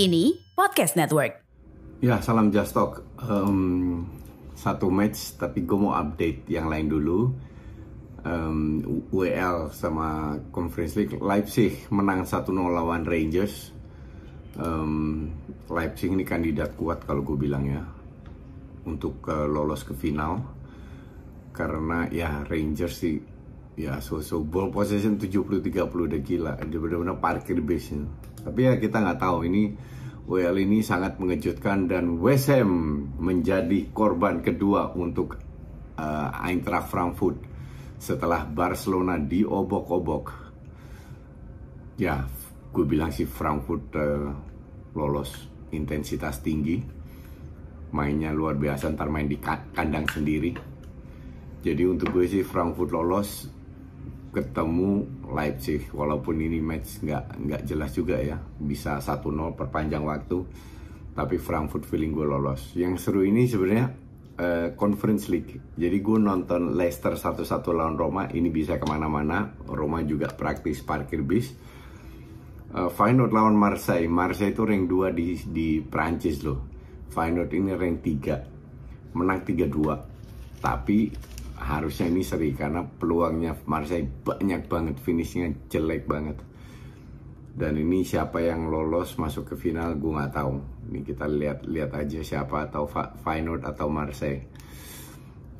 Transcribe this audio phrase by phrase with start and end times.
[0.00, 1.44] Kini Podcast Network.
[2.00, 3.04] Ya, salam Just Talk.
[3.20, 4.08] Um,
[4.56, 7.28] satu match, tapi gue mau update yang lain dulu.
[8.24, 8.80] Um,
[9.12, 13.76] WL sama Conference League Leipzig menang 1-0 lawan Rangers.
[14.56, 15.36] Um,
[15.68, 17.84] Leipzig ini kandidat kuat kalau gue bilang ya
[18.88, 20.40] untuk uh, lolos ke final
[21.52, 23.20] karena ya Rangers sih
[23.76, 25.60] ya so so ball possession 70-30
[25.92, 28.00] udah gila dia benar-benar parkir base
[28.40, 29.46] tapi ya kita nggak tahu.
[29.46, 29.62] Ini
[30.30, 32.70] WL ini sangat mengejutkan dan Ham
[33.18, 35.34] menjadi korban kedua untuk
[35.98, 37.36] uh, Eintracht Frankfurt
[38.00, 40.24] setelah Barcelona diobok-obok.
[42.00, 42.24] Ya
[42.70, 44.30] gue bilang sih Frankfurt uh,
[44.94, 45.34] lolos
[45.74, 46.78] intensitas tinggi.
[47.90, 50.54] Mainnya luar biasa ntar main di kandang sendiri.
[51.60, 53.59] Jadi untuk gue sih Frankfurt lolos
[54.30, 59.26] ketemu Leipzig walaupun ini match nggak nggak jelas juga ya bisa 1-0
[59.58, 60.38] perpanjang waktu
[61.10, 62.72] tapi Frankfurt feeling gue lolos.
[62.78, 63.86] Yang seru ini sebenarnya
[64.38, 65.58] uh, Conference League.
[65.74, 71.26] Jadi gue nonton Leicester 1-1 lawan Roma ini bisa ke mana-mana Roma juga praktis parkir
[71.26, 71.50] bis.
[72.70, 74.06] Uh, Feyenoord lawan Marseille.
[74.06, 76.62] Marseille itu rank 2 di, di Prancis loh.
[77.10, 81.10] Feyenoord ini rank 3 menang 3-2 tapi
[81.60, 86.40] harusnya ini seri karena peluangnya Marseille banyak banget finishnya jelek banget.
[87.50, 90.56] Dan ini siapa yang lolos masuk ke final gue nggak tahu.
[90.88, 92.88] Ini kita lihat lihat aja siapa atau
[93.20, 94.48] Feyenoord atau Marseille.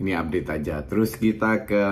[0.01, 0.81] Ini update aja.
[0.89, 1.85] Terus kita ke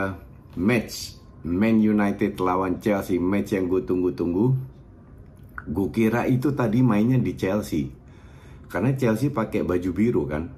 [0.56, 1.20] match.
[1.38, 4.46] Man United lawan Chelsea match yang gue tunggu-tunggu.
[5.68, 7.92] Gue kira itu tadi mainnya di Chelsea.
[8.66, 10.57] Karena Chelsea pakai baju biru kan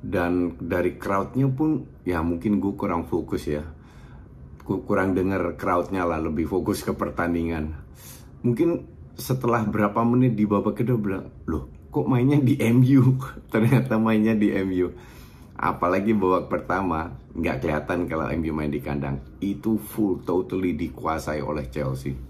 [0.00, 3.64] dan dari crowdnya pun ya mungkin gue kurang fokus ya.
[4.64, 7.74] Kurang denger crowdnya lah lebih fokus ke pertandingan.
[8.40, 8.86] Mungkin
[9.18, 13.20] setelah berapa menit di babak kedua bilang loh kok mainnya di MU
[13.52, 14.88] ternyata mainnya di MU
[15.60, 19.20] apalagi babak pertama nggak kelihatan kalau MU main di kandang.
[19.44, 22.29] Itu full totally dikuasai oleh Chelsea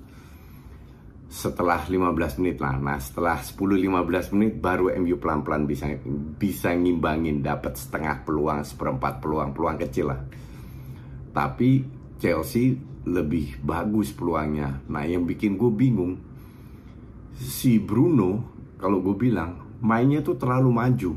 [1.30, 2.74] setelah 15 menit lah.
[2.74, 5.86] Nah, setelah 10-15 menit baru MU pelan-pelan bisa
[6.34, 10.20] bisa ngimbangin dapat setengah peluang, seperempat peluang, peluang kecil lah.
[11.30, 11.86] Tapi
[12.18, 12.74] Chelsea
[13.06, 14.82] lebih bagus peluangnya.
[14.90, 16.18] Nah, yang bikin gue bingung
[17.38, 21.12] si Bruno kalau gue bilang mainnya tuh terlalu maju.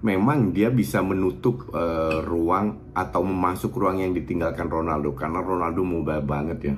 [0.00, 6.24] Memang dia bisa menutup uh, ruang atau memasuk ruang yang ditinggalkan Ronaldo karena Ronaldo mobile
[6.24, 6.76] banget ya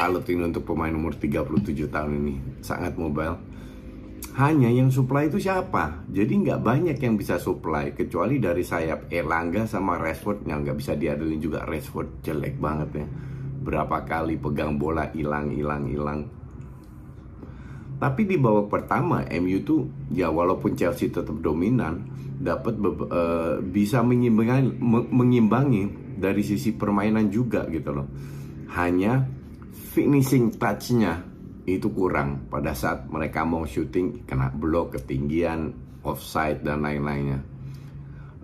[0.00, 2.34] salut ini untuk pemain umur 37 tahun ini.
[2.64, 3.36] Sangat mobile.
[4.40, 6.08] Hanya yang supply itu siapa?
[6.08, 10.48] Jadi nggak banyak yang bisa supply kecuali dari sayap Erlangga sama Rashford.
[10.48, 13.06] Yang nggak bisa diadelin juga Rashford jelek banget ya.
[13.60, 16.20] Berapa kali pegang bola hilang hilang hilang.
[18.00, 22.08] Tapi di babak pertama MU tuh ya walaupun Chelsea tetap dominan
[22.40, 24.80] dapat uh, bisa mengimbangi,
[25.12, 28.08] mengimbangi dari sisi permainan juga gitu loh.
[28.72, 29.39] Hanya
[29.90, 31.26] finishing touch-nya
[31.66, 35.74] itu kurang pada saat mereka mau shooting kena blok ketinggian
[36.06, 37.42] offside dan lain-lainnya.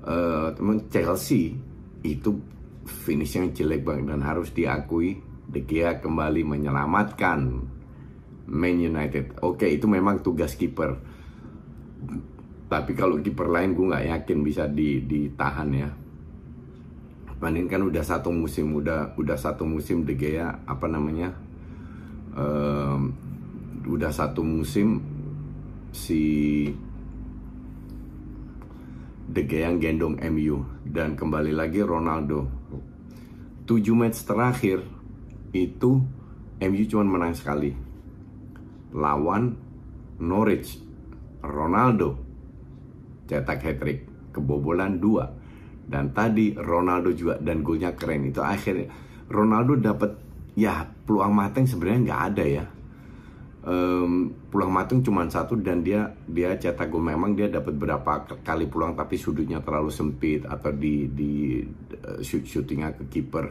[0.06, 1.54] Uh, teman Chelsea
[2.02, 2.38] itu
[2.86, 7.40] finishing jelek banget dan harus diakui De Gea kembali menyelamatkan
[8.46, 9.42] Man United.
[9.42, 10.98] Oke itu memang tugas kiper.
[12.66, 15.90] Tapi kalau kiper lain gue nggak yakin bisa ditahan ya
[17.36, 21.36] Panin kan udah satu musim udah udah satu musim De Gea apa namanya
[22.32, 23.12] um,
[23.84, 25.04] udah satu musim
[25.92, 26.72] si
[29.26, 32.48] De Gea gendong MU dan kembali lagi Ronaldo.
[33.66, 34.86] 7 match terakhir
[35.50, 35.98] itu
[36.62, 37.74] MU cuma menang sekali.
[38.94, 39.58] Lawan
[40.22, 40.86] Norwich.
[41.46, 42.26] Ronaldo
[43.26, 45.34] cetak hat trick kebobolan dua
[45.86, 48.42] dan tadi Ronaldo juga dan golnya keren itu.
[48.42, 48.90] Akhirnya
[49.30, 50.10] Ronaldo dapat
[50.58, 52.66] ya peluang mateng sebenarnya nggak ada ya.
[53.66, 57.02] Um, peluang mateng cuma satu dan dia dia cetak gol.
[57.02, 61.62] Memang dia dapat berapa kali peluang tapi sudutnya terlalu sempit atau di di
[62.02, 63.46] uh, shoot shootingnya ke kiper.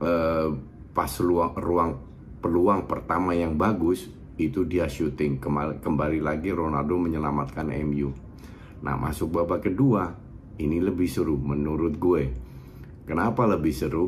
[0.00, 0.56] Uh,
[0.92, 1.92] pas ruang ruang
[2.40, 4.08] peluang pertama yang bagus
[4.40, 5.36] itu dia shooting.
[5.36, 8.30] Kembali, kembali lagi Ronaldo menyelamatkan MU
[8.80, 10.08] nah masuk babak kedua
[10.60, 12.22] ini lebih seru menurut gue.
[13.08, 14.06] Kenapa lebih seru?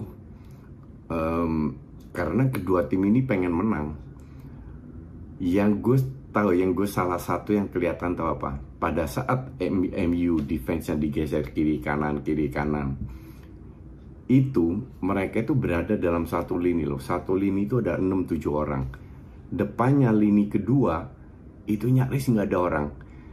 [1.09, 1.75] Um,
[2.13, 3.87] karena kedua tim ini pengen menang.
[5.41, 5.99] Yang gue
[6.31, 8.61] tahu yang gue salah satu yang kelihatan tahu apa?
[8.79, 12.95] Pada saat MU defense-nya digeser kiri kanan kiri kanan
[14.33, 17.03] itu mereka itu berada dalam satu lini loh.
[17.03, 18.85] Satu lini itu ada 6-7 orang.
[19.53, 21.05] Depannya lini kedua
[21.69, 22.87] itu nyaris nggak ada orang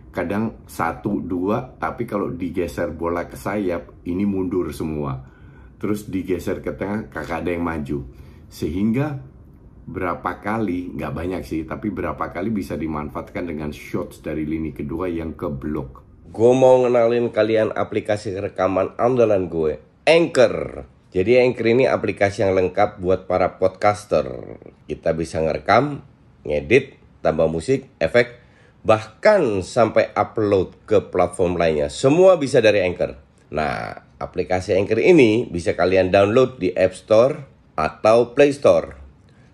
[0.09, 5.21] kadang satu dua tapi kalau digeser bola ke sayap ini mundur semua
[5.77, 8.03] terus digeser ke tengah kakak ada yang maju
[8.49, 9.21] sehingga
[9.89, 15.09] berapa kali, nggak banyak sih, tapi berapa kali bisa dimanfaatkan dengan shots dari lini kedua
[15.09, 16.05] yang ke blok.
[16.29, 20.85] Gue mau ngenalin kalian aplikasi rekaman andalan gue, Anchor.
[21.09, 24.29] Jadi Anchor ini aplikasi yang lengkap buat para podcaster.
[24.85, 26.05] Kita bisa ngerekam,
[26.45, 28.37] ngedit, tambah musik, efek,
[28.83, 31.91] bahkan sampai upload ke platform lainnya.
[31.91, 33.15] Semua bisa dari Anchor.
[33.51, 37.35] Nah, aplikasi Anchor ini bisa kalian download di App Store
[37.75, 38.95] atau Play Store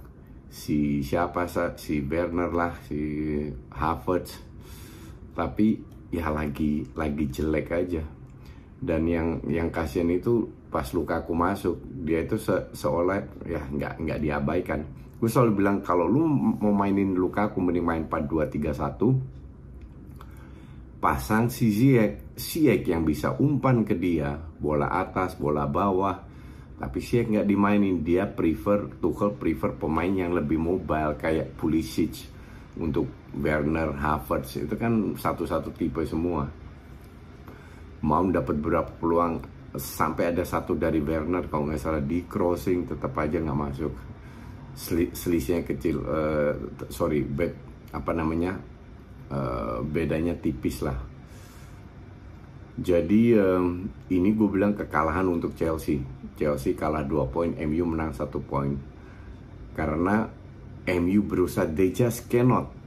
[0.48, 1.44] Si siapa
[1.76, 2.96] si Werner lah, si
[3.76, 4.40] Havertz.
[5.36, 8.04] Tapi ya lagi lagi jelek aja.
[8.75, 14.19] Dan yang yang kasihan itu pas Lukaku masuk, dia itu se seolah ya nggak nggak
[14.19, 14.84] diabaikan
[15.16, 22.84] gue selalu bilang kalau lu mau mainin Lukaku mending main 4-2-3-1 pasang si Ziyech Ziyech
[22.92, 26.19] yang bisa umpan ke dia bola atas bola bawah
[26.75, 32.28] tapi Ziyech nggak dimainin dia prefer Tuchel prefer pemain yang lebih mobile kayak Pulisic
[32.75, 36.48] untuk Werner Havertz itu kan satu-satu tipe semua.
[38.06, 39.44] Mau dapat berapa peluang
[39.76, 43.94] sampai ada satu dari Werner kalau nggak salah di crossing tetap aja nggak masuk.
[44.76, 46.52] Sel selisihnya kecil uh,
[46.92, 47.56] sorry bed
[47.96, 48.60] apa namanya
[49.32, 50.96] uh, bedanya tipis lah.
[52.76, 56.04] Jadi um, ini gue bilang kekalahan untuk Chelsea.
[56.36, 58.76] Chelsea kalah 2 poin MU menang satu poin.
[59.72, 60.28] Karena
[61.00, 62.85] MU berusaha they just cannot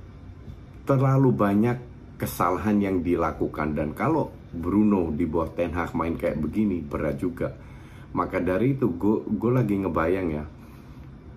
[0.88, 1.76] terlalu banyak
[2.16, 7.52] kesalahan yang dilakukan dan kalau Bruno di bawah Ten Hag main kayak begini berat juga
[8.16, 8.96] maka dari itu
[9.28, 10.44] gue lagi ngebayang ya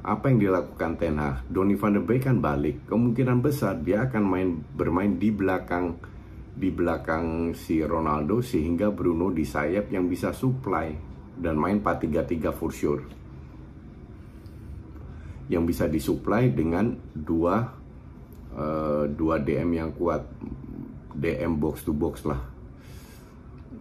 [0.01, 1.45] apa yang dilakukan Ten Hag?
[1.45, 2.89] Donny van der Beek kan balik.
[2.89, 6.01] Kemungkinan besar dia akan main bermain di belakang
[6.57, 10.89] di belakang si Ronaldo sehingga Bruno di sayap yang bisa supply
[11.37, 13.05] dan main 4-3-3 for sure.
[15.53, 17.80] Yang bisa disuplai dengan dua
[18.55, 20.23] uh, dua DM yang kuat.
[21.11, 22.51] DM box to box lah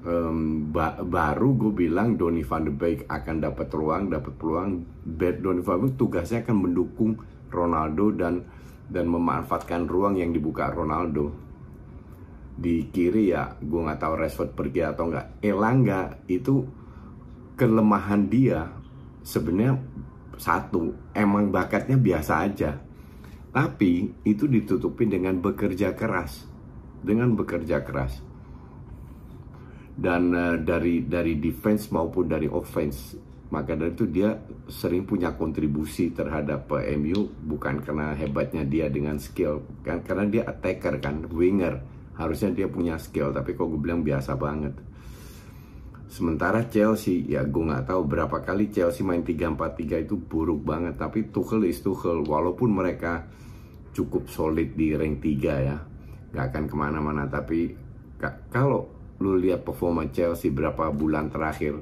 [0.04, 4.70] um, ba baru gue bilang Donny van de Beek akan dapat ruang, dapat peluang.
[5.18, 8.46] Donny van de Beek tugasnya akan mendukung Ronaldo dan
[8.90, 11.30] dan memanfaatkan ruang yang dibuka Ronaldo.
[12.60, 15.40] Di kiri ya, gue nggak tahu Rashford pergi atau nggak.
[15.40, 16.66] Elangga itu
[17.56, 18.68] kelemahan dia
[19.24, 19.78] sebenarnya
[20.40, 22.80] satu, emang bakatnya biasa aja.
[23.50, 26.46] Tapi itu ditutupi dengan bekerja keras.
[27.00, 28.30] Dengan bekerja keras
[30.00, 34.32] dan uh, dari dari defense maupun dari offense maka dari itu dia
[34.70, 40.24] sering punya kontribusi terhadap uh, eh, MU bukan karena hebatnya dia dengan skill kan karena
[40.32, 41.84] dia attacker kan winger
[42.16, 44.72] harusnya dia punya skill tapi kok gue bilang biasa banget
[46.10, 50.98] sementara Chelsea ya gue nggak tahu berapa kali Chelsea main 3-4-3 itu buruk banget.
[50.98, 53.30] Tapi Tuchel is Tuchel walaupun mereka
[53.94, 55.78] cukup solid di rank 3 ya
[56.34, 57.30] nggak akan ke mana-mana.
[57.30, 57.70] Tapi
[58.50, 58.90] kalau
[59.22, 61.78] lu lihat performa Chelsea berapa bulan terakhir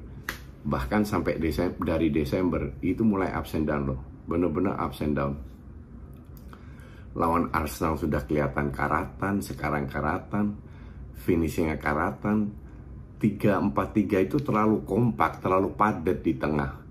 [0.68, 4.00] bahkan sampai Desember, dari Desember itu mulai and down loh.
[4.28, 5.32] Bener-bener and down.
[7.16, 10.60] Lawan Arsenal sudah kelihatan karatan sekarang karatan
[11.24, 12.52] finishingnya karatan
[13.18, 16.88] 3-4-3 itu terlalu kompak terlalu padat di tengah.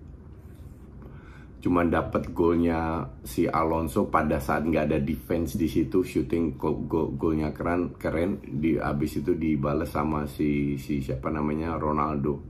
[1.58, 7.08] Cuma dapat golnya si Alonso pada saat nggak ada defense di situ shooting gol, gol,
[7.18, 12.44] golnya keren keren di abis itu dibalas sama si si siapa namanya Ronaldo.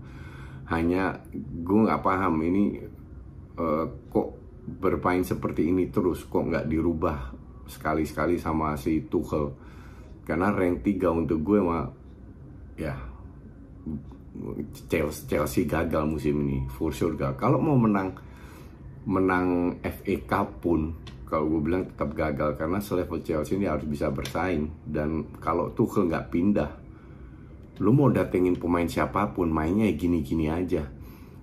[0.67, 2.83] Hanya gue nggak paham ini
[3.55, 4.29] uh, kok
[4.67, 7.31] bermain seperti ini terus kok nggak dirubah
[7.71, 9.55] sekali-sekali sama si Tuchel.
[10.27, 11.87] Karena rank 3 untuk gue mah
[12.75, 13.16] ya
[14.89, 17.41] Chelsea, gagal musim ini for sure gagal.
[17.41, 18.13] Kalau mau menang
[19.07, 20.93] menang FA Cup pun
[21.27, 24.85] kalau gue bilang tetap gagal karena selevel Chelsea ini harus bisa bersaing.
[24.85, 26.71] Dan kalau Tuchel nggak pindah
[27.77, 30.89] lu mau datengin pemain siapa pun mainnya gini-gini aja.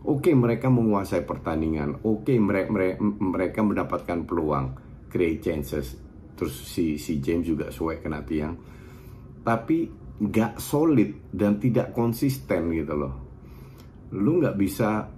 [0.04, 2.04] Oke mereka menguasai pertandingan.
[2.04, 4.66] Oke mereka, mereka mereka mendapatkan peluang.
[5.08, 5.94] Create chances.
[6.34, 8.54] Terus si si James juga suai kena tiang.
[9.46, 13.14] Tapi nggak solid dan tidak konsisten gitu loh
[14.14, 15.10] lu nggak bisa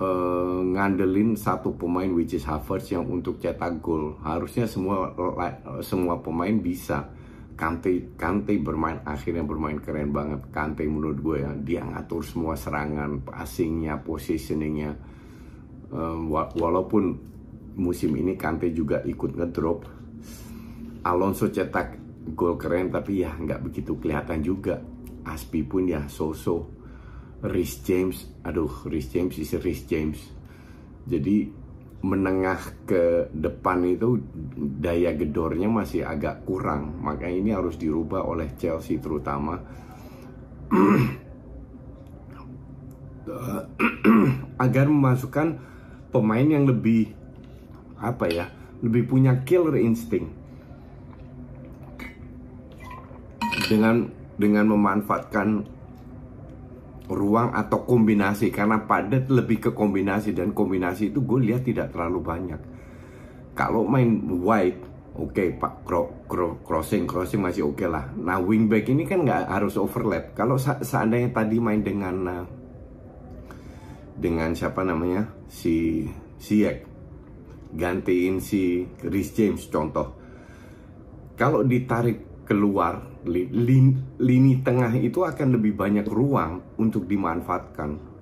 [0.00, 4.16] uh, ngandelin satu pemain which is Havertz yang untuk cetak gol.
[4.20, 5.12] Harusnya semua
[5.80, 7.12] semua pemain bisa.
[7.56, 10.44] Kante Kante bermain akhirnya bermain keren banget.
[10.52, 14.92] Kante menurut gue ya dia ngatur semua serangan, passingnya, positioningnya.
[15.86, 17.16] Um, walaupun
[17.80, 19.88] musim ini Kante juga ikut ngedrop.
[21.06, 24.82] Alonso cetak gol keren tapi ya nggak begitu kelihatan juga.
[25.26, 26.70] Aspi pun ya so-so
[27.42, 30.18] Rhys James, aduh Rhys James isi Rhys James.
[31.06, 31.66] Jadi
[32.06, 34.22] menengah ke depan itu
[34.78, 37.02] daya gedornya masih agak kurang.
[37.02, 39.58] Makanya ini harus dirubah oleh Chelsea terutama.
[44.64, 45.58] agar memasukkan
[46.14, 47.10] pemain yang lebih
[47.98, 48.46] apa ya,
[48.80, 50.45] lebih punya killer instinct
[53.66, 54.06] dengan
[54.36, 55.48] dengan memanfaatkan
[57.10, 58.50] ruang atau kombinasi.
[58.50, 60.34] Karena padat lebih ke kombinasi.
[60.34, 62.60] Dan kombinasi itu gue lihat tidak terlalu banyak.
[63.56, 68.12] Kalau main wide oke okay, pak cro cro crossing crossing masih oke okay lah.
[68.20, 70.36] Nah wingback ini kan nggak harus overlap.
[70.36, 72.44] Kalau seandainya tadi main dengan uh,
[74.12, 75.24] dengan siapa namanya?
[75.48, 76.04] Si
[76.36, 76.84] Siak
[77.72, 80.12] gantiin si Chris James contoh.
[81.36, 88.14] Kalau ditarik keluar lini, lini tengah itu akan lebih banyak ruang untuk dimanfaatkan.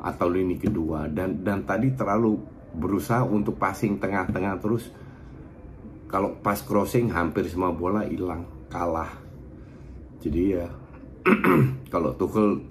[0.00, 1.10] Atau lini kedua.
[1.10, 2.38] Dan dan tadi terlalu
[2.72, 4.88] berusaha untuk passing tengah-tengah terus.
[6.06, 9.10] Kalau pas crossing hampir semua bola hilang kalah.
[10.22, 10.70] Jadi ya
[11.92, 12.62] kalau Tuchel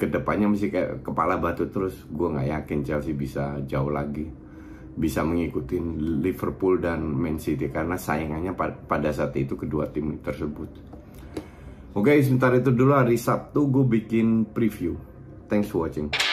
[0.00, 4.32] ke depannya masih kayak kepala batu terus gue nggak yakin Chelsea bisa jauh lagi
[4.96, 5.78] bisa mengikuti
[6.22, 8.52] Liverpool dan Man City karena saingannya
[8.86, 10.70] pada saat itu kedua tim tersebut.
[11.90, 14.94] Oke, sebentar itu dulu hari Sabtu gue bikin preview.
[15.50, 16.29] Thanks for watching.